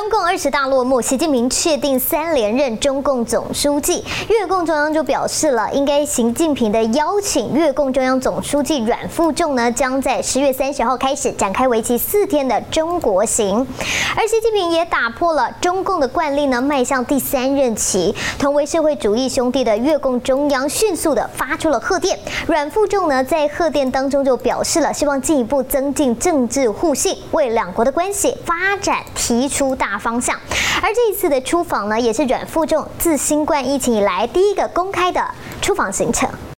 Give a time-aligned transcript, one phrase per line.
[0.00, 4.02] 中共二十大落幕，习近平确定三连任中共总书记。
[4.30, 13.58] 越共中央就表示了，应该习近平的邀请，越共中央总书记阮富仲呢，将在十月三十号开始展开为期四天的中国行。
[14.16, 18.14] 而习近平也打破了中共的惯例呢，迈向第三任期。
[18.38, 22.18] 同为社会主义兄弟的越共中央迅速的发出了贺电。
[22.46, 30.38] 阮富仲呢，在贺电当中就表示了，希望进一步增进政治互信，为两国的关系发展提出大大方向，
[30.80, 35.20] 而这一次的出访呢，也是阮富仲自新冠疫情以来第一个公开的
[35.60, 36.30] 出访行程。